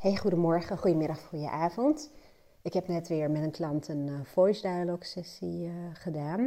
Hey, 0.00 0.16
goedemorgen, 0.16 0.78
goedemiddag, 0.78 1.20
goedenavond. 1.20 2.10
Ik 2.62 2.72
heb 2.72 2.88
net 2.88 3.08
weer 3.08 3.30
met 3.30 3.42
een 3.42 3.50
klant 3.50 3.88
een 3.88 4.06
uh, 4.06 4.20
voice 4.24 4.62
dialogue 4.62 5.04
sessie 5.04 5.66
uh, 5.66 5.72
gedaan. 5.92 6.40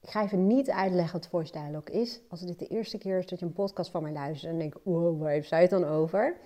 Ik 0.00 0.10
ga 0.10 0.22
even 0.22 0.46
niet 0.46 0.70
uitleggen 0.70 1.20
wat 1.20 1.28
voice 1.28 1.52
dialogue 1.52 2.00
is. 2.00 2.20
Als 2.28 2.40
dit 2.40 2.58
de 2.58 2.66
eerste 2.66 2.98
keer 2.98 3.18
is 3.18 3.26
dat 3.26 3.38
je 3.38 3.46
een 3.46 3.52
podcast 3.52 3.90
van 3.90 4.02
mij 4.02 4.12
luistert 4.12 4.52
en 4.52 4.58
denk, 4.58 4.74
wow, 4.82 5.20
waar 5.20 5.30
heeft 5.30 5.48
zij 5.48 5.60
het 5.60 5.70
dan 5.70 5.84
over? 5.84 6.36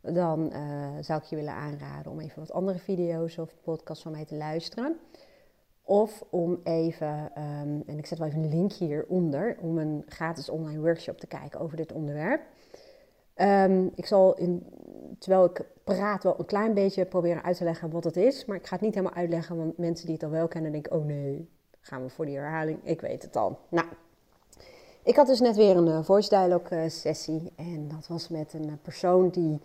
Dan 0.00 0.52
uh, 0.52 0.88
zou 1.00 1.20
ik 1.20 1.26
je 1.26 1.36
willen 1.36 1.52
aanraden 1.52 2.12
om 2.12 2.20
even 2.20 2.40
wat 2.40 2.52
andere 2.52 2.78
video's 2.78 3.38
of 3.38 3.54
podcasts 3.62 4.02
van 4.02 4.12
mij 4.12 4.24
te 4.24 4.36
luisteren. 4.36 4.96
Of 5.82 6.24
om 6.30 6.60
even, 6.62 7.30
um, 7.38 7.82
en 7.86 7.98
ik 7.98 8.06
zet 8.06 8.18
wel 8.18 8.28
even 8.28 8.42
een 8.42 8.48
link 8.48 8.72
hieronder, 8.72 9.56
om 9.60 9.78
een 9.78 10.02
gratis 10.06 10.48
online 10.48 10.80
workshop 10.80 11.18
te 11.18 11.26
kijken 11.26 11.60
over 11.60 11.76
dit 11.76 11.92
onderwerp. 11.92 12.42
Um, 13.36 13.92
ik 13.94 14.06
zal 14.06 14.36
in, 14.36 14.66
terwijl 15.18 15.44
ik 15.44 15.66
praat 15.84 16.22
wel 16.22 16.38
een 16.38 16.44
klein 16.44 16.74
beetje 16.74 17.04
proberen 17.04 17.42
uit 17.42 17.56
te 17.56 17.64
leggen 17.64 17.90
wat 17.90 18.04
het 18.04 18.16
is. 18.16 18.44
Maar 18.44 18.56
ik 18.56 18.66
ga 18.66 18.74
het 18.74 18.84
niet 18.84 18.94
helemaal 18.94 19.16
uitleggen, 19.16 19.56
want 19.56 19.78
mensen 19.78 20.06
die 20.06 20.14
het 20.14 20.24
al 20.24 20.30
wel 20.30 20.48
kennen 20.48 20.72
denken, 20.72 20.92
oh 20.92 21.04
nee, 21.04 21.48
gaan 21.80 22.02
we 22.02 22.08
voor 22.08 22.26
die 22.26 22.36
herhaling. 22.36 22.78
Ik 22.82 23.00
weet 23.00 23.22
het 23.22 23.36
al. 23.36 23.58
Nou, 23.68 23.86
ik 25.02 25.16
had 25.16 25.26
dus 25.26 25.40
net 25.40 25.56
weer 25.56 25.76
een 25.76 25.86
uh, 25.86 26.02
voice 26.02 26.28
dialogue 26.28 26.82
uh, 26.82 26.88
sessie. 26.88 27.52
En 27.56 27.88
dat 27.88 28.06
was 28.06 28.28
met 28.28 28.52
een 28.52 28.66
uh, 28.66 28.72
persoon 28.82 29.28
die 29.28 29.60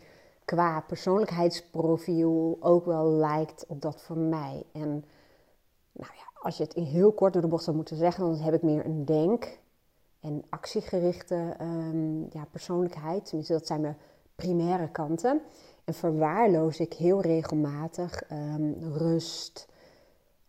qua 0.45 0.79
persoonlijkheidsprofiel 0.79 2.57
ook 2.59 2.85
wel 2.85 3.05
lijkt 3.05 3.65
op 3.67 3.81
dat 3.81 4.01
van 4.01 4.29
mij. 4.29 4.63
En 4.73 4.89
nou 5.91 6.11
ja, 6.15 6.41
als 6.41 6.57
je 6.57 6.63
het 6.63 6.73
in 6.73 6.83
heel 6.83 7.11
kort 7.11 7.33
door 7.33 7.41
de 7.41 7.47
bocht 7.47 7.63
zou 7.63 7.75
moeten 7.75 7.97
zeggen, 7.97 8.23
dan 8.23 8.39
heb 8.39 8.53
ik 8.53 8.61
meer 8.61 8.85
een 8.85 9.05
denk- 9.05 9.59
en 10.19 10.43
actiegerichte 10.49 11.55
um, 11.61 12.27
ja, 12.29 12.45
persoonlijkheid. 12.51 13.25
Tenminste, 13.25 13.53
dat 13.53 13.67
zijn 13.67 13.81
mijn 13.81 13.97
primaire 14.35 14.89
kanten. 14.91 15.41
En 15.83 15.93
verwaarloos 15.93 16.79
ik 16.79 16.93
heel 16.93 17.21
regelmatig 17.21 18.31
um, 18.31 18.75
rust 18.93 19.67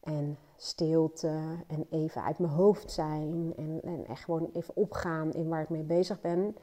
en 0.01 0.39
stilte 0.57 1.41
en 1.67 1.87
even 1.91 2.23
uit 2.23 2.39
mijn 2.39 2.53
hoofd 2.53 2.91
zijn 2.91 3.53
en, 3.57 3.81
en 3.83 4.07
echt 4.07 4.25
gewoon 4.25 4.51
even 4.53 4.77
opgaan 4.77 5.33
in 5.33 5.49
waar 5.49 5.63
ik 5.63 5.69
mee 5.69 5.83
bezig 5.83 6.21
ben. 6.21 6.57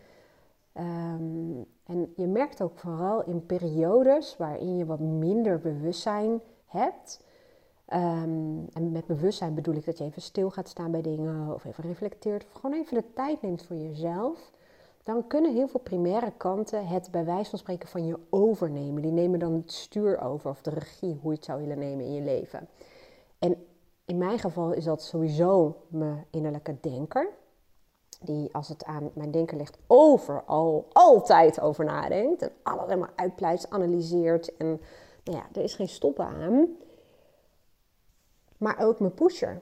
Um, 0.78 1.66
en 1.86 2.14
je 2.16 2.28
merkt 2.28 2.62
ook 2.62 2.78
vooral 2.78 3.24
in 3.24 3.46
periodes 3.46 4.38
waarin 4.38 4.78
je 4.78 4.86
wat 4.86 5.00
minder 5.00 5.60
bewustzijn 5.60 6.42
hebt. 6.66 7.24
Um, 7.94 8.68
en 8.74 8.92
met 8.92 9.06
bewustzijn 9.06 9.54
bedoel 9.54 9.76
ik 9.76 9.86
dat 9.86 9.98
je 9.98 10.04
even 10.04 10.22
stil 10.22 10.50
gaat 10.50 10.70
staan 10.70 10.92
bij 10.92 11.02
dingen 11.02 11.54
of 11.54 11.66
even 11.66 11.84
reflecteert 11.84 12.46
of 12.46 12.52
gewoon 12.52 12.80
even 12.80 12.98
de 12.98 13.14
tijd 13.14 13.42
neemt 13.42 13.64
voor 13.64 13.76
jezelf 13.76 14.52
dan 15.06 15.28
kunnen 15.28 15.54
heel 15.54 15.68
veel 15.68 15.80
primaire 15.80 16.32
kanten 16.38 16.88
het 16.88 17.12
bij 17.12 17.26
wijze 17.26 17.50
van 17.50 17.60
spreken 17.60 17.90
van 17.90 18.06
je 18.06 18.20
overnemen. 18.30 19.02
Die 19.02 19.12
nemen 19.12 19.40
dan 19.40 19.54
het 19.54 19.72
stuur 19.72 20.22
over 20.22 20.50
of 20.50 20.62
de 20.62 20.70
regie, 20.70 21.20
hoe 21.22 21.32
je 21.32 21.38
het 21.38 21.46
zou 21.46 21.60
willen 21.60 21.80
nemen 21.80 22.06
in 22.06 22.14
je 22.14 22.22
leven. 22.22 22.68
En 23.40 23.66
in 24.06 24.18
mijn 24.18 24.40
geval 24.40 24.72
is 24.72 24.84
dat 24.84 25.04
sowieso 25.04 25.76
mijn 25.88 26.26
innerlijke 26.30 26.76
denker. 26.82 27.30
Die 28.22 28.50
als 28.54 28.68
het 28.68 28.86
aan 28.86 29.12
mijn 29.14 29.32
denker 29.32 29.58
ligt, 29.58 29.78
overal 29.88 30.88
altijd 30.92 31.62
over 31.62 31.86
nadenkt. 31.86 32.42
En 32.42 32.52
alles 32.64 32.86
helemaal 32.86 33.14
uitpluist, 33.16 33.70
analyseert. 33.70 34.58
En 34.58 34.82
nou 35.24 35.38
ja, 35.38 35.46
er 35.54 35.64
is 35.64 35.76
geen 35.76 35.88
stoppen 35.90 36.26
aan. 36.26 36.68
Maar 38.58 38.80
ook 38.80 39.00
mijn 39.00 39.14
pusher 39.14 39.62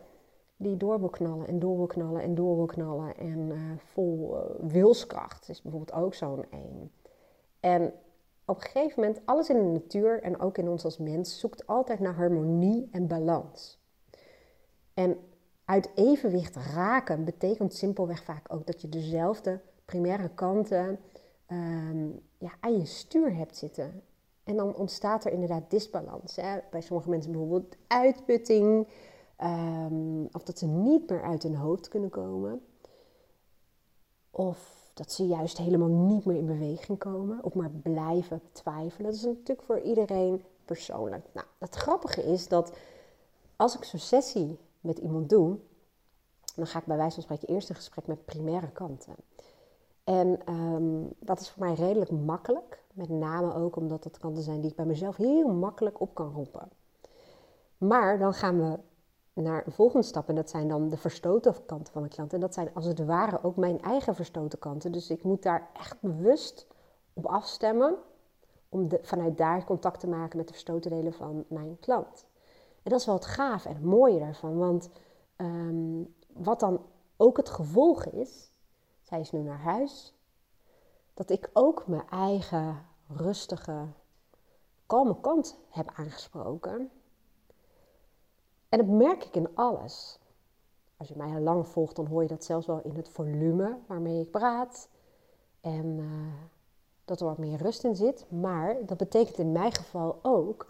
die 0.58 0.78
door 0.78 1.00
wil 1.00 1.10
knallen 1.10 1.48
en 1.48 1.60
door 1.60 1.78
wil 1.78 1.86
knallen 1.86 2.22
en 2.22 2.36
door 2.36 2.56
wil 2.56 2.66
knallen 2.66 3.18
en 3.18 3.40
uh, 3.50 3.60
vol 3.78 4.36
uh, 4.36 4.70
wilskracht 4.72 5.50
is 5.50 5.62
bijvoorbeeld 5.62 5.98
ook 5.98 6.14
zo'n 6.14 6.46
één. 6.50 6.92
En 7.60 7.94
op 8.46 8.56
een 8.56 8.62
gegeven 8.62 9.02
moment, 9.02 9.22
alles 9.26 9.50
in 9.50 9.58
de 9.58 9.80
natuur 9.80 10.22
en 10.22 10.40
ook 10.40 10.58
in 10.58 10.70
ons 10.70 10.84
als 10.84 10.98
mens, 10.98 11.40
zoekt 11.40 11.68
altijd 11.68 12.00
naar 12.00 12.16
harmonie 12.16 12.90
en 12.92 13.08
balans. 13.08 13.82
En 14.94 15.18
uit 15.66 15.90
evenwicht 15.96 16.56
raken 16.56 17.26
betekent 17.26 17.74
simpelweg 17.74 18.24
vaak 18.24 18.54
ook 18.54 18.66
dat 18.66 18.82
je 18.82 18.90
dezelfde 18.90 19.60
primaire 19.86 20.30
kanten 20.30 21.00
um, 21.48 22.20
ja, 22.38 22.52
aan 22.60 22.78
je 22.78 22.86
stuur 22.86 23.36
hebt 23.36 23.58
zitten. 23.58 24.02
En 24.44 24.56
dan 24.56 24.76
ontstaat 24.76 25.26
er 25.26 25.32
inderdaad 25.32 25.70
disbalans. 25.70 26.36
Hè? 26.36 26.58
Bij 26.72 26.82
sommige 26.82 27.10
mensen 27.10 27.32
bijvoorbeeld 27.32 27.76
uitputting. 27.88 28.88
Um, 29.44 30.28
of 30.32 30.44
dat 30.44 30.58
ze 30.58 30.66
niet 30.66 31.10
meer 31.10 31.24
uit 31.24 31.44
hun 31.44 31.56
hoofd 31.56 31.88
kunnen 31.88 32.10
komen. 32.10 32.62
Of 34.32 34.92
dat 34.94 35.12
ze 35.12 35.28
juist 35.28 35.58
helemaal 35.58 35.88
niet 35.88 36.26
meer 36.26 36.38
in 36.38 36.46
beweging 36.46 36.98
komen. 36.98 37.44
Of 37.44 37.54
maar 37.54 37.70
blijven 37.70 38.42
twijfelen. 38.52 39.06
Dat 39.06 39.20
is 39.20 39.26
natuurlijk 39.26 39.62
voor 39.62 39.80
iedereen 39.80 40.44
persoonlijk. 40.66 41.26
Nou, 41.34 41.48
het 41.58 41.76
grappige 41.76 42.24
is 42.24 42.48
dat 42.48 42.78
als 43.56 43.76
ik 43.76 43.84
zo'n 43.84 44.00
sessie 44.00 44.58
met 44.82 44.98
iemand 44.98 45.30
doe, 45.30 45.58
dan 46.56 46.68
ga 46.68 46.80
ik 46.80 46.86
bij 46.86 46.98
wijze 46.98 47.14
van 47.14 47.24
spreken 47.24 47.48
eerst 47.48 47.70
een 47.70 47.76
gesprek 47.76 48.08
met 48.08 48.26
primaire 48.26 48.72
kanten. 48.72 49.16
En 50.04 50.54
um, 50.54 51.14
dat 51.20 51.40
is 51.40 51.50
voor 51.50 51.66
mij 51.66 51.74
redelijk 51.74 52.12
makkelijk. 52.12 52.84
Met 52.94 53.10
name 53.10 53.54
ook 53.54 53.76
omdat 53.76 54.04
dat 54.04 54.18
kanten 54.18 54.44
zijn 54.44 54.62
die 54.62 54.70
ik 54.70 54.76
bij 54.76 54.86
mezelf 54.86 55.16
heel 55.16 55.48
makkelijk 55.48 56.00
op 56.00 56.14
kan 56.14 56.34
roepen. 56.34 56.70
Maar 57.78 58.20
dan 58.20 58.34
gaan 58.34 58.60
we 58.60 58.80
naar 59.42 59.66
een 59.66 59.72
volgende 59.72 60.06
stap. 60.06 60.30
En 60.30 60.36
dat 60.36 60.50
zijn 60.50 60.68
dan 60.68 60.90
de 60.90 60.98
verstoten 60.98 61.66
kanten 61.66 61.94
van 61.94 62.02
mijn 62.02 62.14
klant. 62.14 62.34
En 62.34 62.40
dat 62.40 62.54
zijn 62.54 62.74
als 62.74 62.86
het 62.86 63.06
ware 63.06 63.44
ook 63.44 63.56
mijn 63.56 63.82
eigen 63.82 64.16
verstoten 64.16 64.60
kanten. 64.60 64.92
Dus 64.92 65.10
ik 65.10 65.24
moet 65.24 65.44
daar 65.44 65.70
echt 65.74 66.02
bewust 66.02 66.68
op 67.14 67.26
afstemmen. 67.26 67.96
Om 68.70 68.88
de, 68.88 69.00
vanuit 69.02 69.38
daar 69.38 69.64
contact 69.64 70.00
te 70.00 70.08
maken 70.08 70.38
met 70.38 70.48
de 70.48 70.54
verstoten 70.54 70.92
delen 70.92 71.14
van 71.14 71.46
mijn 71.48 71.78
klant. 71.80 72.26
En 72.84 72.92
dat 72.92 73.00
is 73.00 73.06
wel 73.06 73.16
het 73.16 73.26
gaaf 73.26 73.66
en 73.66 73.74
het 73.74 73.84
mooie 73.84 74.20
daarvan. 74.20 74.58
Want 74.58 74.90
um, 75.38 76.16
wat 76.34 76.60
dan 76.60 76.82
ook 77.18 77.38
het 77.38 77.50
gevolg 77.50 78.06
is. 78.06 78.53
Zij 79.14 79.22
is 79.22 79.32
nu 79.32 79.40
naar 79.40 79.62
huis. 79.62 80.14
Dat 81.14 81.30
ik 81.30 81.50
ook 81.54 81.88
mijn 81.88 82.10
eigen 82.10 82.86
rustige, 83.08 83.88
kalme 84.86 85.20
kant 85.22 85.58
heb 85.70 85.92
aangesproken. 85.96 86.92
En 88.70 88.78
dat 88.78 88.88
merk 88.88 89.24
ik 89.24 89.36
in 89.36 89.56
alles. 89.56 90.20
Als 90.98 91.08
je 91.08 91.16
mij 91.18 91.36
al 91.36 91.42
lang 91.42 91.68
volgt, 91.68 91.96
dan 91.96 92.06
hoor 92.06 92.22
je 92.22 92.28
dat 92.28 92.44
zelfs 92.44 92.66
wel 92.66 92.82
in 92.84 92.96
het 92.96 93.10
volume 93.10 93.78
waarmee 93.88 94.22
ik 94.22 94.32
praat. 94.32 94.90
En 95.62 95.86
uh, 95.98 96.34
dat 97.06 97.20
er 97.20 97.26
wat 97.26 97.38
meer 97.38 97.58
rust 97.58 97.84
in 97.84 97.96
zit. 97.96 98.26
Maar 98.32 98.86
dat 98.86 98.98
betekent 98.98 99.38
in 99.38 99.52
mijn 99.52 99.74
geval 99.74 100.20
ook 100.22 100.68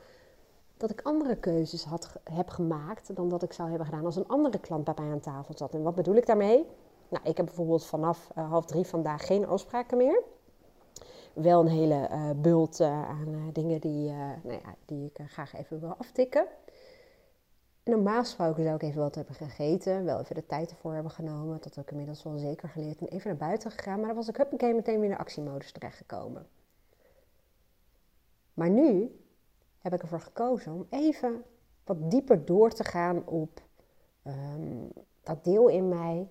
dat 0.77 0.89
ik 0.89 1.01
andere 1.01 1.35
keuzes 1.35 1.83
had, 1.83 2.15
heb 2.23 2.49
gemaakt 2.49 3.15
dan 3.15 3.29
dat 3.29 3.43
ik 3.43 3.53
zou 3.53 3.69
hebben 3.69 3.87
gedaan 3.87 4.05
als 4.05 4.15
een 4.15 4.27
andere 4.27 4.59
klant 4.59 4.83
bij 4.83 4.93
mij 4.97 5.11
aan 5.11 5.19
tafel 5.19 5.57
zat. 5.57 5.73
En 5.73 5.83
wat 5.83 5.95
bedoel 5.95 6.15
ik 6.15 6.25
daarmee? 6.25 6.67
Nou, 7.13 7.25
ik 7.25 7.37
heb 7.37 7.45
bijvoorbeeld 7.45 7.85
vanaf 7.85 8.29
uh, 8.37 8.49
half 8.49 8.65
drie 8.65 8.85
vandaag 8.85 9.25
geen 9.25 9.47
afspraken 9.47 9.97
meer. 9.97 10.23
Wel 11.33 11.59
een 11.59 11.67
hele 11.67 12.09
uh, 12.11 12.29
bult 12.35 12.81
aan 12.81 13.49
dingen 13.53 13.81
die, 13.81 14.11
nou 14.43 14.59
ja, 14.63 14.75
die 14.85 15.11
ik 15.13 15.19
graag 15.27 15.53
even 15.53 15.79
wil 15.79 15.95
aftikken 15.97 16.47
normaal 17.83 18.25
zou 18.25 18.61
ik 18.61 18.81
even 18.81 19.01
wat 19.01 19.15
hebben 19.15 19.35
gegeten, 19.35 20.05
wel 20.05 20.19
even 20.19 20.35
de 20.35 20.45
tijd 20.45 20.71
ervoor 20.71 20.93
hebben 20.93 21.11
genomen. 21.11 21.61
Dat 21.61 21.75
heb 21.75 21.83
ik 21.83 21.91
inmiddels 21.91 22.23
wel 22.23 22.37
zeker 22.37 22.69
geleerd. 22.69 22.99
En 22.99 23.07
even 23.07 23.27
naar 23.29 23.37
buiten 23.37 23.71
gegaan, 23.71 23.97
maar 23.97 24.07
dan 24.07 24.15
was 24.15 24.27
ik 24.27 24.37
huppakee 24.37 24.73
meteen 24.73 24.99
weer 24.99 25.09
in 25.09 25.15
de 25.15 25.17
actiemodus 25.17 25.71
terechtgekomen. 25.71 26.47
Maar 28.53 28.69
nu 28.69 29.19
heb 29.77 29.93
ik 29.93 30.01
ervoor 30.01 30.21
gekozen 30.21 30.73
om 30.73 30.87
even 30.89 31.43
wat 31.83 32.11
dieper 32.11 32.45
door 32.45 32.71
te 32.71 32.83
gaan 32.83 33.27
op 33.27 33.61
um, 34.27 34.89
dat 35.23 35.43
deel 35.43 35.67
in 35.67 35.89
mij 35.89 36.29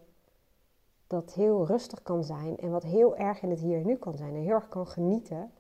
dat 1.13 1.35
heel 1.35 1.67
rustig 1.67 2.03
kan 2.03 2.25
zijn 2.25 2.57
en 2.59 2.71
wat 2.71 2.83
heel 2.83 3.17
erg 3.17 3.43
in 3.43 3.51
het 3.51 3.61
hier 3.61 3.79
en 3.79 3.87
nu 3.87 3.97
kan 3.97 4.17
zijn 4.17 4.35
en 4.35 4.43
heel 4.43 4.55
erg 4.55 4.69
kan 4.69 4.87
genieten 4.87 5.53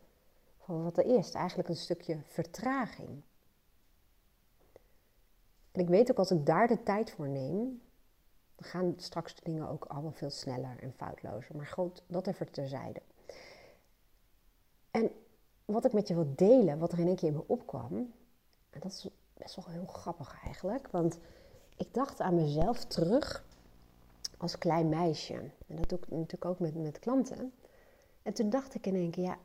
van 0.58 0.82
wat 0.82 0.98
er 0.98 1.04
is. 1.04 1.32
Eigenlijk 1.32 1.68
een 1.68 1.76
stukje 1.76 2.18
vertraging. 2.24 3.22
En 5.72 5.80
ik 5.80 5.88
weet 5.88 6.10
ook 6.10 6.18
als 6.18 6.30
ik 6.30 6.46
daar 6.46 6.66
de 6.66 6.82
tijd 6.82 7.10
voor 7.10 7.28
neem, 7.28 7.82
dan 8.54 8.64
gaan 8.68 8.94
straks 8.96 9.34
de 9.34 9.40
dingen 9.44 9.68
ook 9.68 9.84
allemaal 9.84 10.12
veel 10.12 10.30
sneller 10.30 10.78
en 10.80 10.92
foutlozer. 10.92 11.56
Maar 11.56 11.66
goed, 11.66 12.02
dat 12.06 12.26
even 12.26 12.50
terzijde. 12.50 13.02
En 14.90 15.10
wat 15.64 15.84
ik 15.84 15.92
met 15.92 16.08
je 16.08 16.14
wil 16.14 16.32
delen, 16.36 16.78
wat 16.78 16.92
er 16.92 16.98
in 16.98 17.06
één 17.06 17.16
keer 17.16 17.28
in 17.28 17.34
me 17.34 17.44
opkwam, 17.46 18.12
en 18.70 18.80
dat 18.80 18.92
is 18.92 19.08
best 19.34 19.56
wel 19.56 19.64
heel 19.68 19.86
grappig 19.86 20.40
eigenlijk, 20.44 20.88
want 20.90 21.18
ik 21.76 21.94
dacht 21.94 22.20
aan 22.20 22.34
mezelf 22.34 22.84
terug 22.84 23.44
als 24.42 24.58
klein 24.58 24.88
meisje. 24.88 25.50
En 25.66 25.76
dat 25.76 25.88
doe 25.88 25.98
ik 25.98 26.08
natuurlijk 26.10 26.44
ook 26.44 26.58
met, 26.58 26.74
met 26.74 26.98
klanten. 26.98 27.52
En 28.22 28.32
toen 28.32 28.50
dacht 28.50 28.74
ik 28.74 28.86
in 28.86 28.94
één 28.94 29.10
keer, 29.10 29.24
ja, 29.24 29.38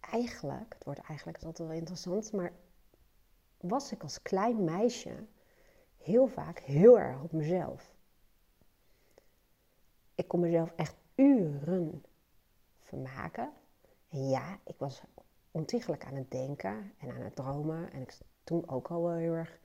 eigenlijk, 0.00 0.74
het 0.74 0.84
wordt 0.84 1.00
eigenlijk 1.00 1.44
altijd 1.44 1.68
wel 1.68 1.76
interessant, 1.76 2.32
maar 2.32 2.52
was 3.60 3.92
ik 3.92 4.02
als 4.02 4.22
klein 4.22 4.64
meisje 4.64 5.26
heel 5.96 6.26
vaak 6.26 6.58
heel 6.58 6.98
erg 6.98 7.22
op 7.22 7.32
mezelf. 7.32 7.94
Ik 10.14 10.28
kon 10.28 10.40
mezelf 10.40 10.72
echt 10.76 10.96
uren 11.14 12.04
vermaken. 12.78 13.52
En 14.08 14.28
ja, 14.28 14.58
ik 14.64 14.78
was 14.78 15.02
ontiegelijk 15.50 16.04
aan 16.04 16.14
het 16.14 16.30
denken 16.30 16.92
en 16.98 17.10
aan 17.10 17.22
het 17.22 17.36
dromen. 17.36 17.92
En 17.92 18.00
ik 18.00 18.18
toen 18.44 18.68
ook 18.68 18.88
al 18.88 19.02
wel 19.02 19.14
heel 19.14 19.34
erg 19.34 19.58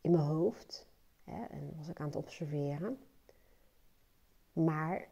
in 0.00 0.10
mijn 0.10 0.24
hoofd. 0.24 0.86
Hè, 1.24 1.44
en 1.44 1.72
was 1.76 1.88
ik 1.88 2.00
aan 2.00 2.06
het 2.06 2.16
observeren. 2.16 2.98
Maar 4.52 5.08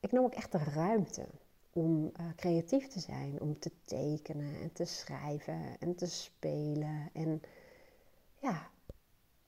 ik 0.00 0.12
nam 0.12 0.24
ook 0.24 0.34
echt 0.34 0.52
de 0.52 0.58
ruimte 0.58 1.26
om 1.72 2.04
uh, 2.04 2.26
creatief 2.36 2.86
te 2.86 3.00
zijn, 3.00 3.40
om 3.40 3.58
te 3.58 3.70
tekenen 3.84 4.60
en 4.60 4.72
te 4.72 4.84
schrijven 4.84 5.78
en 5.78 5.94
te 5.94 6.06
spelen 6.06 7.10
en 7.12 7.42
ja, 8.40 8.70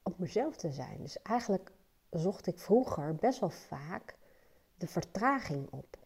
op 0.03 0.19
mezelf 0.19 0.55
te 0.55 0.71
zijn. 0.71 1.01
Dus 1.01 1.21
eigenlijk 1.21 1.71
zocht 2.09 2.47
ik 2.47 2.59
vroeger 2.59 3.15
best 3.15 3.39
wel 3.39 3.49
vaak 3.49 4.17
de 4.77 4.87
vertraging 4.87 5.69
op. 5.69 5.97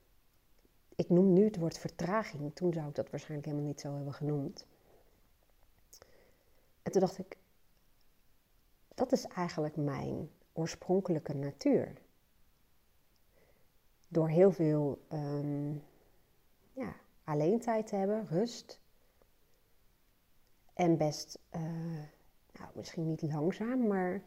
Ik 0.95 1.09
noem 1.09 1.33
nu 1.33 1.43
het 1.43 1.57
woord 1.57 1.77
vertraging, 1.77 2.55
toen 2.55 2.73
zou 2.73 2.87
ik 2.87 2.95
dat 2.95 3.09
waarschijnlijk 3.09 3.49
helemaal 3.49 3.67
niet 3.67 3.81
zo 3.81 3.95
hebben 3.95 4.13
genoemd. 4.13 4.65
En 6.83 6.91
toen 6.91 7.01
dacht 7.01 7.17
ik, 7.17 7.37
dat 8.95 9.11
is 9.11 9.25
eigenlijk 9.25 9.75
mijn 9.75 10.29
oorspronkelijke 10.53 11.33
natuur. 11.33 12.01
Door 14.11 14.29
heel 14.29 14.51
veel 14.51 15.01
um, 15.13 15.83
ja, 16.73 16.95
alleen 17.23 17.59
tijd 17.59 17.87
te 17.87 17.95
hebben, 17.95 18.27
rust. 18.27 18.81
En 20.73 20.97
best, 20.97 21.39
uh, 21.55 21.61
nou, 22.53 22.69
misschien 22.75 23.07
niet 23.07 23.21
langzaam, 23.21 23.87
maar 23.87 24.21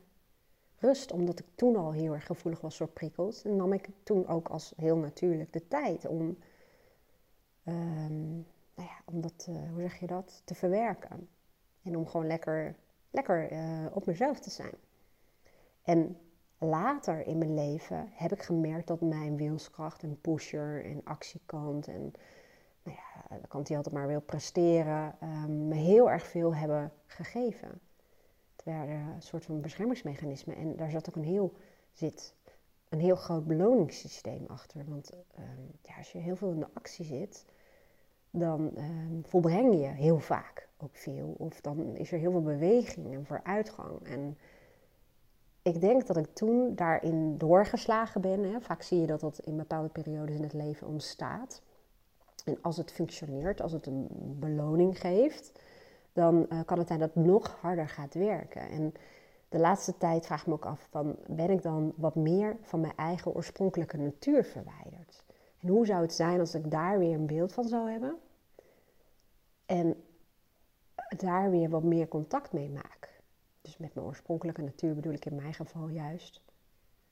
rust. 0.79 1.13
Omdat 1.13 1.39
ik 1.39 1.47
toen 1.55 1.77
al 1.77 1.93
heel 1.93 2.13
erg 2.13 2.27
gevoelig 2.27 2.61
was 2.61 2.77
voor 2.77 2.89
prikkels. 2.89 3.45
En 3.45 3.57
nam 3.57 3.73
ik 3.73 3.89
toen 4.03 4.27
ook 4.27 4.49
als 4.49 4.73
heel 4.77 4.97
natuurlijk 4.97 5.53
de 5.53 5.69
tijd 5.69 6.07
om, 6.07 6.39
um, 7.65 8.47
nou 8.75 8.89
ja, 8.89 9.03
om 9.05 9.21
dat, 9.21 9.47
uh, 9.51 9.71
hoe 9.71 9.81
zeg 9.81 10.01
je 10.01 10.07
dat, 10.07 10.43
te 10.45 10.55
verwerken. 10.55 11.29
En 11.83 11.97
om 11.97 12.07
gewoon 12.07 12.27
lekker, 12.27 12.77
lekker 13.11 13.53
uh, 13.53 13.87
op 13.93 14.07
mezelf 14.07 14.41
te 14.41 14.51
zijn. 14.51 14.75
En 15.83 16.19
later 16.65 17.27
in 17.27 17.39
mijn 17.39 17.55
leven 17.55 18.09
heb 18.13 18.33
ik 18.33 18.43
gemerkt 18.43 18.87
dat 18.87 19.01
mijn 19.01 19.37
wilskracht 19.37 20.03
en 20.03 20.21
pusher 20.21 20.85
en 20.85 21.01
actiekant 21.05 21.89
en 21.89 22.13
nou 22.83 22.97
ja, 22.97 23.37
de 23.37 23.49
kant 23.49 23.67
die 23.67 23.77
altijd 23.77 23.95
maar 23.95 24.07
wil 24.07 24.21
presteren, 24.21 25.17
um, 25.23 25.69
me 25.69 25.75
heel 25.75 26.11
erg 26.11 26.27
veel 26.27 26.55
hebben 26.55 26.93
gegeven. 27.07 27.69
Het 28.57 28.65
waren 28.65 28.97
een 28.97 29.23
soort 29.23 29.45
van 29.45 29.61
beschermingsmechanisme 29.61 30.55
en 30.55 30.77
daar 30.77 30.91
zat 30.91 31.09
ook 31.09 31.17
een 31.17 31.25
heel, 31.25 31.53
zit 31.93 32.35
een 32.89 33.01
heel 33.01 33.17
groot 33.17 33.47
beloningssysteem 33.47 34.45
achter. 34.47 34.85
Want 34.89 35.13
um, 35.39 35.71
ja, 35.83 35.97
als 35.97 36.13
je 36.13 36.19
heel 36.19 36.37
veel 36.37 36.51
in 36.51 36.61
de 36.61 36.69
actie 36.73 37.05
zit, 37.05 37.45
dan 38.31 38.73
um, 38.77 39.23
volbreng 39.27 39.75
je 39.75 39.87
heel 39.87 40.19
vaak 40.19 40.69
ook 40.77 40.97
veel. 40.97 41.35
Of 41.39 41.61
dan 41.61 41.97
is 41.97 42.13
er 42.13 42.19
heel 42.19 42.31
veel 42.31 42.43
beweging 42.43 43.15
en 43.15 43.27
vooruitgang. 43.27 44.03
En 44.03 44.39
ik 45.65 45.81
denk 45.81 46.07
dat 46.07 46.17
ik 46.17 46.35
toen 46.35 46.75
daarin 46.75 47.39
doorgeslagen 47.39 48.21
ben. 48.21 48.53
Hè. 48.53 48.61
Vaak 48.61 48.83
zie 48.83 49.01
je 49.01 49.07
dat 49.07 49.21
dat 49.21 49.39
in 49.39 49.57
bepaalde 49.57 49.89
periodes 49.89 50.37
in 50.37 50.43
het 50.43 50.53
leven 50.53 50.87
ontstaat. 50.87 51.63
En 52.45 52.59
als 52.63 52.77
het 52.77 52.93
functioneert, 52.93 53.61
als 53.61 53.73
het 53.73 53.87
een 53.87 54.07
beloning 54.39 55.01
geeft, 55.01 55.61
dan 56.13 56.47
uh, 56.49 56.61
kan 56.67 56.79
het 56.79 56.87
zijn 56.87 56.99
dat 56.99 57.15
het 57.15 57.25
nog 57.25 57.57
harder 57.61 57.89
gaat 57.89 58.15
werken. 58.15 58.69
En 58.69 58.95
de 59.49 59.59
laatste 59.59 59.97
tijd 59.97 60.27
vraag 60.27 60.41
ik 60.41 60.47
me 60.47 60.53
ook 60.53 60.67
af: 60.67 60.87
van, 60.91 61.17
ben 61.27 61.51
ik 61.51 61.63
dan 61.63 61.93
wat 61.97 62.15
meer 62.15 62.57
van 62.61 62.81
mijn 62.81 62.97
eigen 62.97 63.35
oorspronkelijke 63.35 63.97
natuur 63.97 64.45
verwijderd? 64.45 65.25
En 65.61 65.69
hoe 65.69 65.87
zou 65.87 66.03
het 66.03 66.13
zijn 66.13 66.41
als 66.41 66.55
ik 66.55 66.71
daar 66.71 66.99
weer 66.99 67.15
een 67.15 67.27
beeld 67.27 67.53
van 67.53 67.69
zou 67.69 67.91
hebben? 67.91 68.17
En 69.67 70.05
daar 71.17 71.51
weer 71.51 71.71
wat 71.71 71.83
meer 71.83 72.09
contact 72.09 72.53
mee 72.53 72.71
maak. 72.71 73.14
Dus 73.65 73.77
met 73.77 73.95
mijn 73.95 74.07
oorspronkelijke 74.07 74.63
natuur 74.63 74.95
bedoel 74.95 75.13
ik 75.13 75.25
in 75.25 75.35
mijn 75.35 75.55
geval 75.55 75.89
juist 75.89 76.43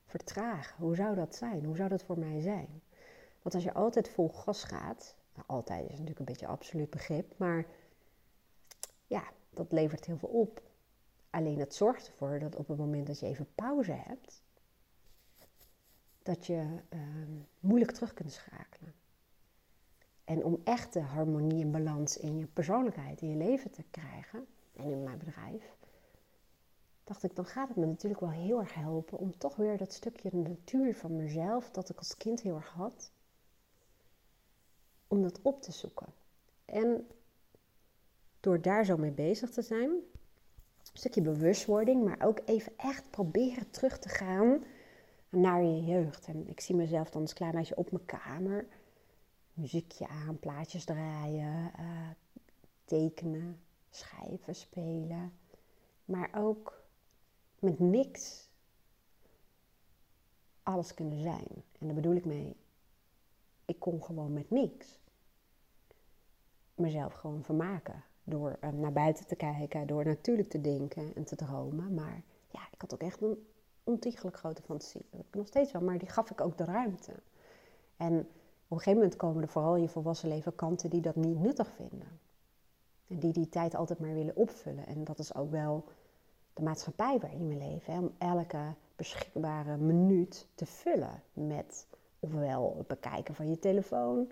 vertragen. 0.07 0.77
Hoe 0.85 0.95
zou 0.95 1.15
dat 1.15 1.35
zijn? 1.35 1.65
Hoe 1.65 1.77
zou 1.77 1.89
dat 1.89 2.03
voor 2.03 2.19
mij 2.19 2.41
zijn? 2.41 2.83
Want 3.43 3.55
als 3.55 3.65
je 3.65 3.73
altijd 3.73 4.09
vol 4.09 4.29
gas 4.29 4.65
gaat, 4.65 5.17
nou, 5.35 5.47
altijd 5.47 5.85
is 5.85 5.91
natuurlijk 5.91 6.19
een 6.19 6.25
beetje 6.25 6.47
absoluut 6.47 6.91
begrip, 6.91 7.39
maar 7.39 7.67
ja, 9.07 9.31
dat 9.51 9.73
levert 9.73 10.05
heel 10.05 10.19
veel 10.19 10.29
op. 10.29 10.63
Alleen 11.31 11.59
het 11.59 11.75
zorgt 11.75 12.07
ervoor 12.07 12.39
dat 12.39 12.57
op 12.57 12.69
het 12.69 12.79
moment 12.79 13.07
dat 13.07 13.21
je 13.21 13.27
even 13.27 13.55
pauze 13.55 13.93
hebt, 13.93 14.43
dat 16.23 16.47
je 16.47 16.81
ehm, 16.89 17.33
moeilijk 17.61 17.91
terug 17.91 18.15
kunt 18.15 18.33
schakelen. 18.33 18.95
En 20.25 20.45
om 20.45 20.61
echte 20.65 21.01
harmonie 21.01 21.63
en 21.63 21.71
balans 21.71 22.17
in 22.17 22.39
je 22.39 22.47
persoonlijkheid, 22.47 23.21
in 23.21 23.29
je 23.29 23.37
leven 23.37 23.71
te 23.71 23.85
krijgen, 23.91 24.47
en 24.77 24.91
in 24.91 25.03
mijn 25.03 25.19
bedrijf, 25.19 25.77
dacht 27.13 27.25
ik, 27.25 27.37
dan 27.37 27.47
gaat 27.47 27.69
het 27.69 27.77
me 27.77 27.87
natuurlijk 27.87 28.21
wel 28.21 28.31
heel 28.31 28.61
erg 28.61 28.75
helpen 28.75 29.19
om 29.19 29.39
toch 29.39 29.57
weer 29.57 29.77
dat 29.77 29.93
stukje 29.93 30.31
natuur 30.33 30.95
van 30.95 31.17
mezelf, 31.17 31.71
dat 31.71 31.89
ik 31.89 31.99
als 31.99 32.17
kind 32.17 32.41
heel 32.41 32.55
erg 32.55 32.69
had, 32.69 33.13
om 35.09 35.23
dat 35.23 35.43
op 35.43 35.63
te 35.63 35.73
zoeken. 35.73 36.07
En 36.65 37.07
door 38.41 38.61
daar 38.61 38.85
zo 38.85 38.97
mee 38.97 39.11
bezig 39.11 39.51
te 39.51 39.63
zijn, 39.63 39.91
een 39.91 40.03
stukje 40.93 41.23
bewustwording, 41.23 42.05
maar 42.05 42.27
ook 42.27 42.41
even 42.45 42.73
echt 42.77 43.11
proberen 43.11 43.71
terug 43.71 43.99
te 43.99 44.09
gaan 44.09 44.65
naar 45.29 45.63
je 45.63 45.85
jeugd. 45.85 46.27
En 46.27 46.49
ik 46.49 46.61
zie 46.61 46.75
mezelf 46.75 47.11
dan 47.11 47.23
als 47.23 47.33
klein 47.33 47.55
meisje 47.55 47.77
op 47.77 47.91
mijn 47.91 48.05
kamer, 48.05 48.67
muziekje 49.55 50.09
aan, 50.09 50.39
plaatjes 50.39 50.85
draaien, 50.85 51.73
uh, 51.81 52.09
tekenen, 52.85 53.61
schrijven, 53.91 54.55
spelen. 54.55 55.33
Maar 56.05 56.31
ook 56.35 56.82
met 57.63 57.79
niks 57.79 58.49
alles 60.63 60.95
kunnen 60.95 61.23
zijn. 61.23 61.49
En 61.79 61.87
daar 61.87 61.95
bedoel 61.95 62.15
ik 62.15 62.25
mee, 62.25 62.57
ik 63.65 63.79
kon 63.79 64.03
gewoon 64.03 64.33
met 64.33 64.51
niks 64.51 65.01
mezelf 66.75 67.13
gewoon 67.13 67.43
vermaken. 67.43 68.05
Door 68.25 68.59
uh, 68.61 68.71
naar 68.71 68.93
buiten 68.93 69.27
te 69.27 69.37
kijken, 69.37 69.87
door 69.87 70.05
natuurlijk 70.05 70.49
te 70.49 70.61
denken 70.61 71.15
en 71.15 71.25
te 71.25 71.37
dromen. 71.37 71.95
Maar 71.95 72.23
ja, 72.51 72.61
ik 72.71 72.81
had 72.81 72.95
ook 72.95 73.03
echt 73.03 73.23
een 73.23 73.47
ontiegelijk 73.85 74.37
grote 74.37 74.63
fantasie. 74.63 75.07
Dat 75.11 75.19
heb 75.19 75.29
ik 75.29 75.35
nog 75.35 75.47
steeds 75.47 75.73
wel, 75.73 75.83
maar 75.83 75.99
die 75.99 76.09
gaf 76.09 76.31
ik 76.31 76.41
ook 76.41 76.59
de 76.59 76.65
ruimte. 76.65 77.13
En 77.97 78.19
op 78.19 78.79
een 78.79 78.79
gegeven 78.79 78.95
moment 78.95 79.17
komen 79.17 79.43
er 79.43 79.49
vooral 79.49 79.77
in 79.77 79.83
je 79.83 79.89
volwassen 79.89 80.29
leven 80.29 80.55
kanten 80.55 80.91
die 80.91 81.01
dat 81.01 81.17
niet 81.17 81.39
nuttig 81.39 81.73
vinden. 81.77 82.21
En 83.07 83.19
die 83.19 83.33
die 83.33 83.49
tijd 83.49 83.75
altijd 83.75 83.99
maar 83.99 84.15
willen 84.15 84.37
opvullen. 84.37 84.87
En 84.87 85.05
dat 85.05 85.19
is 85.19 85.35
ook 85.35 85.51
wel 85.51 85.85
de 86.55 86.63
maatschappij 86.63 87.19
waarin 87.19 87.49
we 87.49 87.55
leven. 87.55 87.99
Om 87.99 88.15
elke 88.19 88.75
beschikbare 88.97 89.77
minuut 89.77 90.47
te 90.55 90.67
vullen 90.67 91.23
met 91.33 91.87
ofwel 92.21 92.75
het 92.77 92.87
bekijken 92.87 93.35
van 93.35 93.51
je 93.51 93.59
telefoon, 93.59 94.31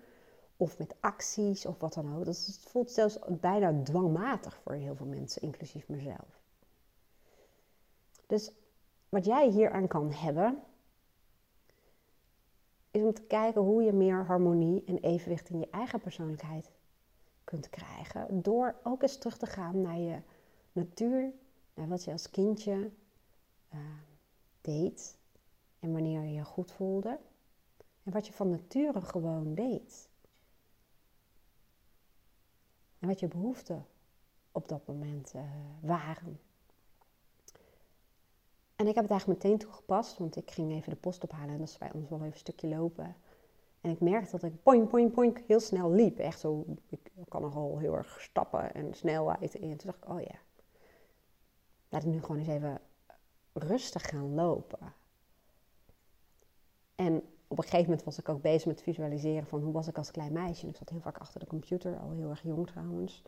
of 0.56 0.78
met 0.78 0.94
acties 1.00 1.66
of 1.66 1.78
wat 1.78 1.94
dan 1.94 2.16
ook. 2.16 2.24
Dat 2.24 2.58
voelt 2.60 2.90
zelfs 2.90 3.18
bijna 3.40 3.82
dwangmatig 3.82 4.60
voor 4.62 4.72
heel 4.72 4.96
veel 4.96 5.06
mensen, 5.06 5.42
inclusief 5.42 5.88
mezelf. 5.88 6.40
Dus 8.26 8.52
wat 9.08 9.24
jij 9.24 9.48
hier 9.48 9.70
aan 9.70 9.88
kan 9.88 10.12
hebben, 10.12 10.62
is 12.90 13.02
om 13.02 13.14
te 13.14 13.22
kijken 13.22 13.60
hoe 13.60 13.82
je 13.82 13.92
meer 13.92 14.24
harmonie 14.24 14.84
en 14.86 14.98
evenwicht 14.98 15.48
in 15.48 15.58
je 15.58 15.68
eigen 15.70 16.00
persoonlijkheid 16.00 16.70
kunt 17.44 17.70
krijgen. 17.70 18.42
Door 18.42 18.74
ook 18.82 19.02
eens 19.02 19.16
terug 19.16 19.36
te 19.38 19.46
gaan 19.46 19.80
naar 19.80 19.98
je 19.98 20.18
natuur, 20.72 21.32
naar 21.74 21.88
wat 21.88 22.04
je 22.04 22.12
als 22.12 22.30
kindje 22.30 22.90
uh, 23.74 23.80
deed 24.60 25.18
en 25.78 25.92
wanneer 25.92 26.22
je 26.22 26.32
je 26.32 26.44
goed 26.44 26.72
voelde. 26.72 27.18
En 28.02 28.12
wat 28.12 28.26
je 28.26 28.32
van 28.32 28.50
nature 28.50 29.00
gewoon 29.00 29.54
deed. 29.54 30.08
En 32.98 33.08
wat 33.08 33.20
je 33.20 33.28
behoeften 33.28 33.86
op 34.52 34.68
dat 34.68 34.86
moment 34.86 35.34
uh, 35.34 35.42
waren. 35.80 36.40
En 38.76 38.86
ik 38.86 38.94
heb 38.94 39.02
het 39.02 39.10
eigenlijk 39.10 39.42
meteen 39.42 39.58
toegepast, 39.58 40.18
want 40.18 40.36
ik 40.36 40.50
ging 40.50 40.72
even 40.72 40.90
de 40.90 40.96
post 40.96 41.24
ophalen 41.24 41.48
en 41.48 41.58
dat 41.58 41.68
is 41.68 41.78
bij 41.78 41.92
ons 41.92 42.08
wel 42.08 42.18
even 42.18 42.32
een 42.32 42.38
stukje 42.38 42.68
lopen. 42.68 43.16
En 43.80 43.90
ik 43.90 44.00
merkte 44.00 44.30
dat 44.30 44.42
ik 44.42 44.62
poing, 44.62 44.88
poing, 44.88 45.12
poing 45.12 45.46
heel 45.46 45.60
snel 45.60 45.90
liep. 45.90 46.18
Echt 46.18 46.40
zo, 46.40 46.64
ik 46.88 47.10
kan 47.28 47.42
nogal 47.42 47.78
heel 47.78 47.96
erg 47.96 48.20
stappen 48.20 48.74
en 48.74 48.94
snelheid. 48.94 49.54
En 49.54 49.76
toen 49.76 49.76
dacht 49.76 50.02
ik, 50.02 50.08
oh 50.08 50.20
ja, 50.20 50.38
laat 51.90 52.02
ik 52.02 52.09
nu 52.09 52.20
gewoon 52.20 52.38
eens 52.38 52.49
even 52.49 52.80
rustig 53.52 54.09
gaan 54.09 54.35
lopen. 54.35 54.94
En 56.94 57.23
op 57.49 57.59
een 57.59 57.64
gegeven 57.64 57.85
moment 57.85 58.04
was 58.04 58.18
ik 58.18 58.28
ook 58.28 58.42
bezig 58.42 58.66
met 58.66 58.82
visualiseren 58.82 59.47
van 59.47 59.62
hoe 59.62 59.73
was 59.73 59.88
ik 59.88 59.99
als 59.99 60.11
klein 60.11 60.32
meisje. 60.32 60.66
Ik 60.66 60.76
zat 60.76 60.88
heel 60.88 61.00
vaak 61.00 61.18
achter 61.18 61.40
de 61.40 61.47
computer, 61.47 61.99
al 61.99 62.11
heel 62.11 62.30
erg 62.30 62.42
jong 62.42 62.66
trouwens. 62.66 63.23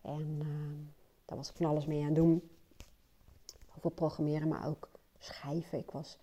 En 0.00 0.38
uh, 0.42 0.88
daar 1.24 1.36
was 1.36 1.48
ik 1.50 1.56
van 1.56 1.66
alles 1.66 1.86
mee 1.86 2.00
aan 2.00 2.06
het 2.06 2.14
doen. 2.14 2.50
Heel 3.46 3.80
veel 3.80 3.90
programmeren, 3.90 4.48
maar 4.48 4.66
ook 4.66 4.88
schrijven. 5.18 5.78
Ik 5.78 5.90
was 5.90 6.18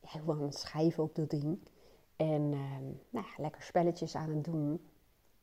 heel 0.00 0.32
aan 0.32 0.42
het 0.42 0.58
schrijven 0.58 1.02
op 1.02 1.14
dat 1.14 1.30
ding. 1.30 1.58
En 2.16 2.42
uh, 2.52 2.60
nou 3.10 3.26
lekker 3.36 3.62
spelletjes 3.62 4.14
aan 4.14 4.30
het 4.30 4.44
doen. 4.44 4.80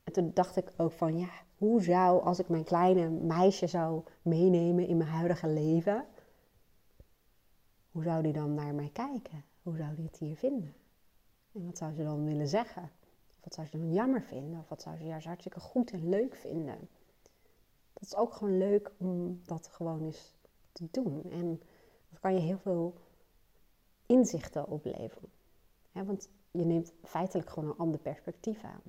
En 0.06 0.14
toen 0.14 0.32
dacht 0.34 0.56
ik 0.56 0.74
ook 0.78 0.92
van 0.92 1.18
ja, 1.18 1.30
hoe 1.58 1.82
zou, 1.82 2.24
als 2.24 2.40
ik 2.40 2.50
mijn 2.50 2.64
kleine 2.64 3.10
meisje 3.10 3.68
zou 3.68 4.04
meenemen 4.22 4.88
in 4.88 4.98
mijn 4.98 5.10
huidige 5.10 5.48
leven, 5.48 6.06
hoe 7.92 8.04
zou 8.04 8.24
die 8.24 8.34
dan 8.34 8.54
naar 8.54 8.74
mij 8.74 8.90
kijken? 8.94 9.44
Hoe 9.64 9.78
zou 9.78 9.96
die 9.96 10.06
het 10.06 10.18
hier 10.18 10.36
vinden? 10.36 10.76
En 11.52 11.66
wat 11.66 11.78
zou 11.78 11.94
ze 11.94 12.04
dan 12.04 12.26
willen 12.26 12.48
zeggen? 12.48 12.92
Wat 13.44 13.54
zou 13.54 13.68
ze 13.68 13.78
dan 13.78 13.94
jammer 13.94 14.22
vinden? 14.22 14.60
Of 14.60 14.70
wat 14.70 14.82
zou 14.82 14.98
ze 14.98 15.04
juist 15.04 15.26
hartstikke 15.26 15.60
goed 15.60 15.92
en 15.92 16.10
leuk 16.10 16.36
vinden? 16.36 16.90
Dat 17.94 18.04
is 18.04 18.16
ook 18.16 18.34
gewoon 18.34 18.58
leuk 18.58 18.92
om 18.98 19.42
dat 19.46 19.68
gewoon 19.68 20.04
eens 20.04 20.34
te 20.72 20.88
doen. 20.92 21.32
En 21.32 21.62
dat 22.10 22.20
kan 22.20 22.34
je 22.34 22.40
heel 22.40 22.58
veel 22.58 22.94
inzichten 24.06 24.68
opleveren. 24.68 25.30
want 25.92 26.30
je 26.52 26.66
neemt 26.66 26.94
feitelijk 27.04 27.50
gewoon 27.50 27.70
een 27.70 27.78
ander 27.78 28.00
perspectief 28.00 28.64
aan. 28.64 28.82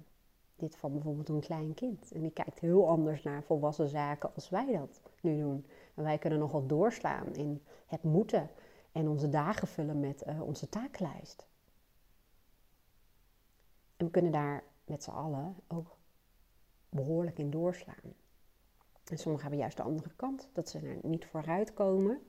Dit 0.57 0.77
van 0.77 0.93
bijvoorbeeld 0.93 1.29
een 1.29 1.41
klein 1.41 1.75
kind. 1.75 2.13
En 2.13 2.21
die 2.21 2.31
kijkt 2.31 2.59
heel 2.59 2.89
anders 2.89 3.23
naar 3.23 3.43
volwassen 3.43 3.89
zaken 3.89 4.35
als 4.35 4.49
wij 4.49 4.73
dat 4.73 5.01
nu 5.21 5.41
doen. 5.41 5.67
En 5.95 6.03
wij 6.03 6.19
kunnen 6.19 6.39
nogal 6.39 6.67
doorslaan 6.67 7.35
in 7.35 7.63
het 7.87 8.03
moeten 8.03 8.51
en 8.93 9.09
onze 9.09 9.29
dagen 9.29 9.69
vullen 9.69 10.01
met 10.01 10.27
uh, 10.27 10.43
onze 10.43 10.69
taaklijst. 10.69 11.47
En 13.97 14.07
we 14.07 14.11
kunnen 14.11 14.33
daar 14.33 14.65
met 14.85 15.03
z'n 15.03 15.11
allen 15.11 15.57
ook 15.69 15.97
behoorlijk 16.89 17.39
in 17.39 17.51
doorslaan. 17.51 18.15
En 19.05 19.19
sommigen 19.19 19.41
hebben 19.41 19.59
juist 19.59 19.77
de 19.77 19.83
andere 19.83 20.11
kant, 20.17 20.49
dat 20.53 20.69
ze 20.69 20.79
er 20.79 20.99
niet 21.03 21.27
vooruit 21.27 21.75
komen. 21.75 22.21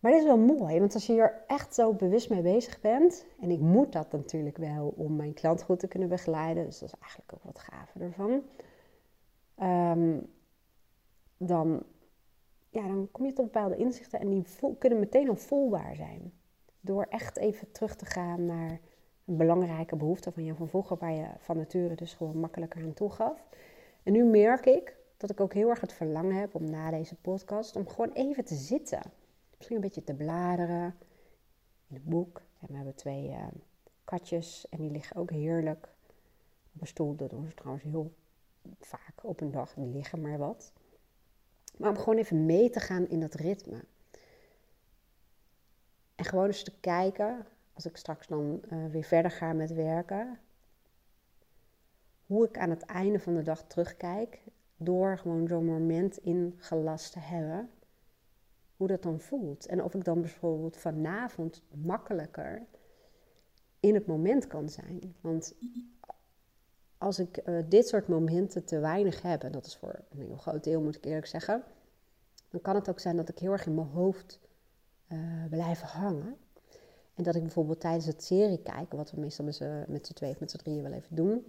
Maar 0.00 0.12
dit 0.12 0.20
is 0.20 0.26
wel 0.26 0.38
mooi, 0.38 0.78
want 0.78 0.94
als 0.94 1.06
je 1.06 1.12
hier 1.12 1.44
echt 1.46 1.74
zo 1.74 1.92
bewust 1.92 2.30
mee 2.30 2.42
bezig 2.42 2.80
bent, 2.80 3.26
en 3.40 3.50
ik 3.50 3.60
moet 3.60 3.92
dat 3.92 4.12
natuurlijk 4.12 4.56
wel 4.56 4.94
om 4.96 5.16
mijn 5.16 5.34
klant 5.34 5.62
goed 5.62 5.78
te 5.78 5.88
kunnen 5.88 6.08
begeleiden, 6.08 6.64
dus 6.64 6.78
dat 6.78 6.88
is 6.88 7.00
eigenlijk 7.00 7.32
ook 7.34 7.42
wat 7.42 7.58
gaver 7.58 8.00
ervan, 8.00 8.42
ehm, 9.54 10.18
dan, 11.36 11.82
ja, 12.70 12.86
dan 12.86 13.08
kom 13.12 13.26
je 13.26 13.32
tot 13.32 13.52
bepaalde 13.52 13.76
inzichten 13.76 14.20
en 14.20 14.28
die 14.30 14.44
kunnen 14.78 14.98
meteen 14.98 15.28
al 15.28 15.36
voelbaar 15.36 15.94
zijn. 15.94 16.32
Door 16.80 17.06
echt 17.08 17.36
even 17.36 17.72
terug 17.72 17.96
te 17.96 18.04
gaan 18.04 18.46
naar 18.46 18.80
een 19.24 19.36
belangrijke 19.36 19.96
behoefte 19.96 20.32
van 20.32 20.44
je 20.44 20.54
van 20.54 20.68
vroeger, 20.68 20.96
waar 20.96 21.12
je 21.12 21.26
van 21.38 21.56
nature 21.56 21.94
dus 21.94 22.14
gewoon 22.14 22.38
makkelijker 22.38 22.82
aan 22.82 22.94
toe 22.94 23.10
gaf. 23.10 23.46
En 24.02 24.12
nu 24.12 24.24
merk 24.24 24.66
ik 24.66 24.96
dat 25.16 25.30
ik 25.30 25.40
ook 25.40 25.54
heel 25.54 25.68
erg 25.68 25.80
het 25.80 25.92
verlangen 25.92 26.36
heb 26.36 26.54
om 26.54 26.70
na 26.70 26.90
deze 26.90 27.16
podcast, 27.16 27.76
om 27.76 27.88
gewoon 27.88 28.12
even 28.12 28.44
te 28.44 28.54
zitten 28.54 29.00
Misschien 29.56 29.76
een 29.76 29.82
beetje 29.82 30.04
te 30.04 30.14
bladeren 30.14 30.94
in 31.88 31.94
het 31.94 32.04
boek. 32.04 32.42
En 32.60 32.66
we 32.66 32.74
hebben 32.74 32.94
twee 32.94 33.28
uh, 33.28 33.46
katjes 34.04 34.66
en 34.68 34.78
die 34.78 34.90
liggen 34.90 35.16
ook 35.16 35.30
heerlijk 35.30 35.88
op 36.74 36.80
een 36.80 36.86
stoel. 36.86 37.16
Dat 37.16 37.30
doen 37.30 37.46
ze 37.46 37.54
trouwens 37.54 37.84
heel 37.84 38.12
vaak 38.80 39.22
op 39.22 39.40
een 39.40 39.50
dag. 39.50 39.74
Die 39.74 39.86
liggen 39.86 40.20
maar 40.20 40.38
wat. 40.38 40.72
Maar 41.76 41.90
om 41.90 41.96
gewoon 41.96 42.18
even 42.18 42.46
mee 42.46 42.70
te 42.70 42.80
gaan 42.80 43.08
in 43.08 43.20
dat 43.20 43.34
ritme. 43.34 43.84
En 46.14 46.24
gewoon 46.24 46.46
eens 46.46 46.62
te 46.62 46.80
kijken, 46.80 47.46
als 47.72 47.86
ik 47.86 47.96
straks 47.96 48.26
dan 48.26 48.60
uh, 48.70 48.86
weer 48.86 49.04
verder 49.04 49.30
ga 49.30 49.52
met 49.52 49.72
werken, 49.72 50.38
hoe 52.26 52.48
ik 52.48 52.58
aan 52.58 52.70
het 52.70 52.82
einde 52.82 53.20
van 53.20 53.34
de 53.34 53.42
dag 53.42 53.62
terugkijk, 53.62 54.40
door 54.76 55.18
gewoon 55.18 55.46
zo'n 55.46 55.64
moment 55.64 56.16
ingelast 56.16 57.12
te 57.12 57.18
hebben 57.18 57.70
hoe 58.76 58.86
dat 58.86 59.02
dan 59.02 59.20
voelt. 59.20 59.66
En 59.66 59.82
of 59.82 59.94
ik 59.94 60.04
dan 60.04 60.20
bijvoorbeeld 60.20 60.76
vanavond 60.76 61.62
makkelijker 61.70 62.66
in 63.80 63.94
het 63.94 64.06
moment 64.06 64.46
kan 64.46 64.68
zijn. 64.68 65.14
Want 65.20 65.54
als 66.98 67.18
ik 67.18 67.40
uh, 67.44 67.58
dit 67.68 67.88
soort 67.88 68.08
momenten 68.08 68.64
te 68.64 68.78
weinig 68.78 69.22
heb, 69.22 69.42
en 69.42 69.52
dat 69.52 69.66
is 69.66 69.76
voor 69.76 70.00
een 70.10 70.20
heel 70.20 70.36
groot 70.36 70.64
deel, 70.64 70.80
moet 70.80 70.96
ik 70.96 71.04
eerlijk 71.04 71.26
zeggen, 71.26 71.62
dan 72.50 72.60
kan 72.60 72.74
het 72.74 72.88
ook 72.88 73.00
zijn 73.00 73.16
dat 73.16 73.28
ik 73.28 73.38
heel 73.38 73.52
erg 73.52 73.66
in 73.66 73.74
mijn 73.74 73.86
hoofd 73.86 74.40
uh, 75.08 75.44
blijf 75.50 75.80
hangen. 75.80 76.36
En 77.14 77.22
dat 77.22 77.34
ik 77.34 77.42
bijvoorbeeld 77.42 77.80
tijdens 77.80 78.06
het 78.06 78.22
serie 78.22 78.62
kijken, 78.62 78.96
wat 78.98 79.10
we 79.10 79.20
meestal 79.20 79.44
met 79.88 80.06
z'n 80.06 80.14
twee 80.14 80.30
of 80.30 80.40
met 80.40 80.50
z'n 80.50 80.56
drieën 80.56 80.82
wel 80.82 80.92
even 80.92 81.16
doen, 81.16 81.44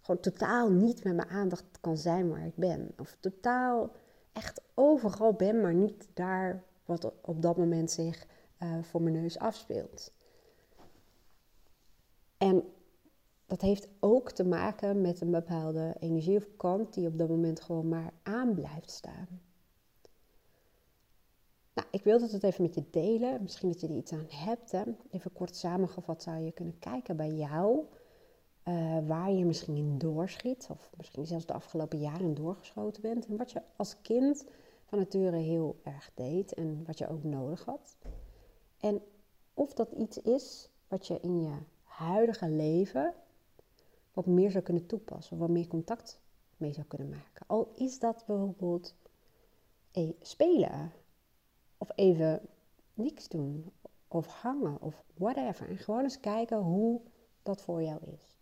gewoon 0.00 0.20
totaal 0.20 0.70
niet 0.70 1.04
met 1.04 1.14
mijn 1.14 1.28
aandacht 1.28 1.64
kan 1.80 1.98
zijn 1.98 2.28
waar 2.28 2.46
ik 2.46 2.56
ben. 2.56 2.94
Of 2.98 3.16
totaal 3.20 3.90
echt 4.32 4.60
overal 4.74 5.32
ben, 5.32 5.60
maar 5.60 5.74
niet 5.74 6.08
daar 6.14 6.62
wat 6.84 7.12
op 7.20 7.42
dat 7.42 7.56
moment 7.56 7.90
zich 7.90 8.26
uh, 8.62 8.82
voor 8.82 9.02
mijn 9.02 9.14
neus 9.14 9.38
afspeelt. 9.38 10.12
En 12.38 12.64
dat 13.46 13.60
heeft 13.60 13.88
ook 14.00 14.30
te 14.30 14.44
maken 14.44 15.00
met 15.00 15.20
een 15.20 15.30
bepaalde 15.30 15.96
energie 16.00 16.36
of 16.36 16.46
kant 16.56 16.94
die 16.94 17.06
op 17.06 17.18
dat 17.18 17.28
moment 17.28 17.60
gewoon 17.60 17.88
maar 17.88 18.12
aan 18.22 18.54
blijft 18.54 18.90
staan. 18.90 19.40
Nou, 21.74 21.88
ik 21.90 22.04
wilde 22.04 22.28
het 22.30 22.42
even 22.42 22.62
met 22.62 22.74
je 22.74 22.84
delen. 22.90 23.42
Misschien 23.42 23.68
dat 23.68 23.80
je 23.80 23.86
er 23.86 23.96
iets 23.96 24.12
aan 24.12 24.26
hebt. 24.28 24.72
Hè? 24.72 24.82
Even 25.10 25.32
kort 25.32 25.56
samengevat 25.56 26.22
zou 26.22 26.38
je 26.38 26.52
kunnen 26.52 26.78
kijken 26.78 27.16
bij 27.16 27.32
jou. 27.32 27.84
Uh, 28.68 28.98
waar 29.06 29.32
je 29.32 29.44
misschien 29.44 29.76
in 29.76 29.98
doorschiet, 29.98 30.66
of 30.70 30.90
misschien 30.96 31.26
zelfs 31.26 31.46
de 31.46 31.52
afgelopen 31.52 31.98
jaren 31.98 32.34
doorgeschoten 32.34 33.02
bent. 33.02 33.26
En 33.26 33.36
wat 33.36 33.50
je 33.50 33.62
als 33.76 34.00
kind 34.02 34.44
van 35.02 35.32
heel 35.32 35.80
erg 35.82 36.10
deed 36.14 36.54
en 36.54 36.84
wat 36.86 36.98
je 36.98 37.08
ook 37.08 37.22
nodig 37.22 37.64
had. 37.64 37.96
En 38.78 39.02
of 39.54 39.72
dat 39.72 39.92
iets 39.92 40.18
is 40.18 40.68
wat 40.88 41.06
je 41.06 41.20
in 41.20 41.42
je 41.42 41.56
huidige 41.82 42.48
leven 42.48 43.14
wat 44.12 44.26
meer 44.26 44.50
zou 44.50 44.64
kunnen 44.64 44.86
toepassen, 44.86 45.38
wat 45.38 45.48
meer 45.48 45.66
contact 45.66 46.20
mee 46.56 46.72
zou 46.72 46.86
kunnen 46.86 47.08
maken. 47.08 47.46
Al 47.46 47.72
is 47.74 47.98
dat 47.98 48.24
bijvoorbeeld 48.26 48.94
hey, 49.92 50.16
spelen, 50.20 50.92
of 51.78 51.90
even 51.94 52.40
niks 52.94 53.28
doen, 53.28 53.72
of 54.08 54.26
hangen, 54.26 54.80
of 54.80 55.04
whatever. 55.14 55.68
En 55.68 55.78
gewoon 55.78 56.02
eens 56.02 56.20
kijken 56.20 56.58
hoe 56.58 57.00
dat 57.42 57.62
voor 57.62 57.82
jou 57.82 58.00
is. 58.04 58.36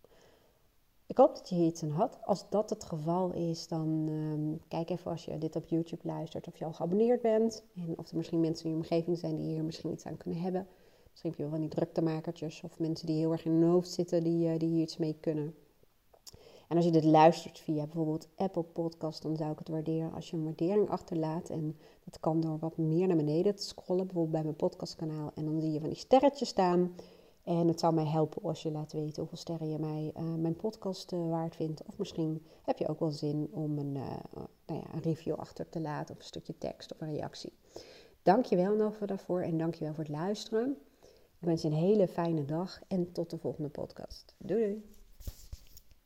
Ik 1.12 1.18
hoop 1.18 1.34
dat 1.34 1.48
je 1.48 1.54
hier 1.54 1.66
iets 1.66 1.82
aan 1.82 1.90
had. 1.90 2.18
Als 2.24 2.44
dat 2.48 2.70
het 2.70 2.84
geval 2.84 3.32
is, 3.32 3.68
dan 3.68 4.04
ehm, 4.08 4.68
kijk 4.68 4.90
even 4.90 5.10
als 5.10 5.24
je 5.24 5.38
dit 5.38 5.56
op 5.56 5.68
YouTube 5.68 6.06
luistert 6.06 6.46
of 6.46 6.58
je 6.58 6.64
al 6.64 6.72
geabonneerd 6.72 7.20
bent. 7.20 7.64
En 7.76 7.98
of 7.98 8.10
er 8.10 8.16
misschien 8.16 8.40
mensen 8.40 8.64
in 8.64 8.70
je 8.70 8.76
omgeving 8.76 9.18
zijn 9.18 9.36
die 9.36 9.46
hier 9.46 9.64
misschien 9.64 9.92
iets 9.92 10.06
aan 10.06 10.16
kunnen 10.16 10.40
hebben. 10.40 10.66
Misschien 11.10 11.30
heb 11.30 11.38
je 11.38 11.44
wel 11.44 11.52
van 11.52 11.60
die 11.60 11.68
druktemakertjes 11.68 12.62
of 12.62 12.78
mensen 12.78 13.06
die 13.06 13.16
heel 13.16 13.32
erg 13.32 13.44
in 13.44 13.52
hun 13.52 13.70
hoofd 13.70 13.90
zitten 13.90 14.22
die, 14.22 14.48
uh, 14.48 14.58
die 14.58 14.68
hier 14.68 14.82
iets 14.82 14.96
mee 14.96 15.16
kunnen. 15.20 15.54
En 16.68 16.76
als 16.76 16.84
je 16.84 16.92
dit 16.92 17.04
luistert 17.04 17.58
via 17.58 17.84
bijvoorbeeld 17.84 18.28
Apple 18.36 18.62
Podcast, 18.62 19.22
dan 19.22 19.36
zou 19.36 19.50
ik 19.50 19.58
het 19.58 19.68
waarderen 19.68 20.12
als 20.12 20.30
je 20.30 20.36
een 20.36 20.44
waardering 20.44 20.90
achterlaat. 20.90 21.50
En 21.50 21.76
dat 22.04 22.20
kan 22.20 22.40
door 22.40 22.58
wat 22.58 22.76
meer 22.76 23.06
naar 23.06 23.16
beneden 23.16 23.54
te 23.54 23.62
scrollen, 23.62 24.04
bijvoorbeeld 24.04 24.34
bij 24.34 24.42
mijn 24.42 24.56
podcastkanaal. 24.56 25.30
En 25.34 25.44
dan 25.44 25.60
zie 25.60 25.72
je 25.72 25.80
van 25.80 25.88
die 25.88 25.98
sterretjes 25.98 26.48
staan. 26.48 26.94
En 27.42 27.68
het 27.68 27.80
zou 27.80 27.94
mij 27.94 28.06
helpen 28.06 28.42
als 28.42 28.62
je 28.62 28.70
laat 28.70 28.92
weten 28.92 29.18
hoeveel 29.18 29.38
sterren 29.38 29.68
je 29.68 29.78
mij, 29.78 30.12
uh, 30.16 30.34
mijn 30.34 30.56
podcast 30.56 31.12
uh, 31.12 31.30
waard 31.30 31.56
vindt. 31.56 31.82
Of 31.86 31.98
misschien 31.98 32.46
heb 32.62 32.78
je 32.78 32.88
ook 32.88 33.00
wel 33.00 33.10
zin 33.10 33.48
om 33.50 33.78
een, 33.78 33.94
uh, 33.94 34.16
nou 34.66 34.80
ja, 34.80 34.94
een 34.94 35.02
review 35.02 35.34
achter 35.34 35.68
te 35.68 35.80
laten 35.80 36.14
of 36.14 36.20
een 36.20 36.26
stukje 36.26 36.58
tekst 36.58 36.92
of 36.92 37.00
een 37.00 37.14
reactie. 37.14 37.52
Dankjewel 38.22 38.76
Nova 38.76 39.06
daarvoor 39.06 39.40
en 39.40 39.58
dankjewel 39.58 39.94
voor 39.94 40.04
het 40.04 40.12
luisteren. 40.12 40.76
Ik 41.38 41.48
wens 41.48 41.62
je 41.62 41.68
een 41.68 41.74
hele 41.74 42.08
fijne 42.08 42.44
dag 42.44 42.80
en 42.88 43.12
tot 43.12 43.30
de 43.30 43.38
volgende 43.38 43.68
podcast. 43.68 44.34
Doei 44.38 44.62
doei! 44.62 45.01